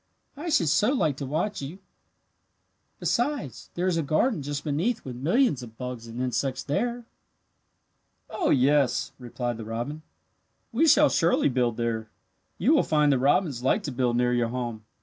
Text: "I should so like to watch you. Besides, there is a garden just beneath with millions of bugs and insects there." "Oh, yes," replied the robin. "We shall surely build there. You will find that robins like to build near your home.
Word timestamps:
"I 0.35 0.49
should 0.49 0.69
so 0.69 0.91
like 0.93 1.15
to 1.17 1.27
watch 1.27 1.61
you. 1.61 1.77
Besides, 2.99 3.69
there 3.75 3.85
is 3.85 3.97
a 3.97 4.01
garden 4.01 4.41
just 4.41 4.63
beneath 4.63 5.05
with 5.05 5.15
millions 5.15 5.61
of 5.61 5.77
bugs 5.77 6.07
and 6.07 6.19
insects 6.19 6.63
there." 6.63 7.05
"Oh, 8.27 8.49
yes," 8.49 9.11
replied 9.19 9.57
the 9.57 9.63
robin. 9.63 10.01
"We 10.71 10.87
shall 10.87 11.09
surely 11.09 11.49
build 11.49 11.77
there. 11.77 12.09
You 12.57 12.73
will 12.73 12.81
find 12.81 13.11
that 13.11 13.19
robins 13.19 13.61
like 13.61 13.83
to 13.83 13.91
build 13.91 14.17
near 14.17 14.33
your 14.33 14.47
home. 14.49 14.85